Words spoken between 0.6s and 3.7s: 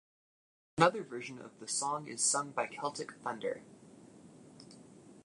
Another Version of the song is sung by Celtic Thunder.